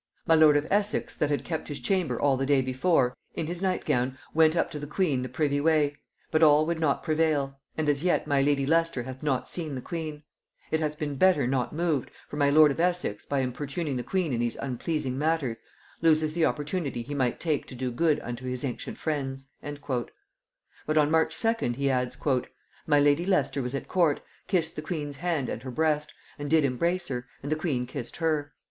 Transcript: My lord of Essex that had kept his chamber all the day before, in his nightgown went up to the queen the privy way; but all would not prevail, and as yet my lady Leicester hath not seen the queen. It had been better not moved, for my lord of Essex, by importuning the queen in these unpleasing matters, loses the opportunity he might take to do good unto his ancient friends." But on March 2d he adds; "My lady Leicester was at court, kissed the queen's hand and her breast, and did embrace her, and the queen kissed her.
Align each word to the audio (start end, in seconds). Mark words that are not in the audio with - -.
My 0.25 0.33
lord 0.33 0.57
of 0.57 0.65
Essex 0.71 1.15
that 1.15 1.29
had 1.29 1.45
kept 1.45 1.67
his 1.67 1.79
chamber 1.79 2.19
all 2.19 2.35
the 2.35 2.43
day 2.47 2.63
before, 2.63 3.15
in 3.35 3.45
his 3.45 3.61
nightgown 3.61 4.17
went 4.33 4.55
up 4.55 4.71
to 4.71 4.79
the 4.79 4.87
queen 4.87 5.21
the 5.21 5.29
privy 5.29 5.61
way; 5.61 5.95
but 6.31 6.41
all 6.41 6.65
would 6.65 6.79
not 6.79 7.03
prevail, 7.03 7.59
and 7.77 7.87
as 7.87 8.03
yet 8.03 8.25
my 8.25 8.41
lady 8.41 8.65
Leicester 8.65 9.03
hath 9.03 9.21
not 9.21 9.47
seen 9.47 9.75
the 9.75 9.79
queen. 9.79 10.23
It 10.71 10.79
had 10.79 10.97
been 10.97 11.17
better 11.17 11.45
not 11.45 11.71
moved, 11.71 12.09
for 12.27 12.37
my 12.37 12.49
lord 12.49 12.71
of 12.71 12.79
Essex, 12.79 13.27
by 13.27 13.41
importuning 13.41 13.95
the 13.95 14.01
queen 14.01 14.33
in 14.33 14.39
these 14.39 14.55
unpleasing 14.55 15.19
matters, 15.19 15.61
loses 16.01 16.33
the 16.33 16.45
opportunity 16.47 17.03
he 17.03 17.13
might 17.13 17.39
take 17.39 17.67
to 17.67 17.75
do 17.75 17.91
good 17.91 18.19
unto 18.21 18.47
his 18.47 18.65
ancient 18.65 18.97
friends." 18.97 19.49
But 19.61 20.97
on 20.97 21.11
March 21.11 21.35
2d 21.35 21.75
he 21.75 21.91
adds; 21.91 22.17
"My 22.87 22.99
lady 22.99 23.27
Leicester 23.27 23.61
was 23.61 23.75
at 23.75 23.87
court, 23.87 24.21
kissed 24.47 24.75
the 24.75 24.81
queen's 24.81 25.17
hand 25.17 25.47
and 25.47 25.61
her 25.61 25.69
breast, 25.69 26.11
and 26.39 26.49
did 26.49 26.65
embrace 26.65 27.09
her, 27.09 27.27
and 27.43 27.51
the 27.51 27.55
queen 27.55 27.85
kissed 27.85 28.15
her. 28.15 28.51